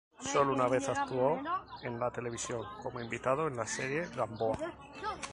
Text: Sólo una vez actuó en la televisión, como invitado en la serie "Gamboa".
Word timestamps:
Sólo 0.19 0.51
una 0.53 0.67
vez 0.67 0.89
actuó 0.89 1.39
en 1.83 1.99
la 1.99 2.09
televisión, 2.09 2.63
como 2.81 2.99
invitado 2.99 3.47
en 3.47 3.55
la 3.55 3.67
serie 3.67 4.07
"Gamboa". 4.15 4.57